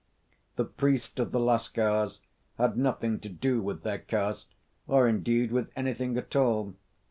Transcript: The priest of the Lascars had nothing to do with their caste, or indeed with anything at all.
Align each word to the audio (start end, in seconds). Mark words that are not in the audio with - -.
The 0.55 0.65
priest 0.65 1.19
of 1.19 1.31
the 1.31 1.39
Lascars 1.39 2.23
had 2.57 2.75
nothing 2.75 3.19
to 3.19 3.29
do 3.29 3.61
with 3.61 3.83
their 3.83 3.99
caste, 3.99 4.55
or 4.87 5.07
indeed 5.07 5.51
with 5.51 5.69
anything 5.75 6.17
at 6.17 6.35
all. 6.35 6.73